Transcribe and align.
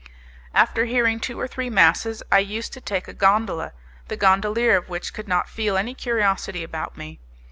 After 0.55 0.85
hearing 0.85 1.19
two 1.19 1.39
or 1.39 1.47
three 1.47 1.69
masses, 1.69 2.23
I 2.31 2.39
used 2.39 2.73
to 2.73 2.81
take 2.81 3.07
a 3.07 3.13
gondola, 3.13 3.71
the 4.07 4.17
gondolier 4.17 4.75
of 4.75 4.89
which 4.89 5.13
could 5.13 5.27
not 5.27 5.47
feel 5.47 5.77
any 5.77 5.93
curiosity 5.93 6.63
about 6.63 6.97
me. 6.97 7.19